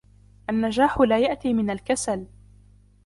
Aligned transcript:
النجاح 0.49 0.99
لا 1.01 1.19
يأتي 1.19 1.53
من 1.53 1.69
الكسل. 1.69 2.25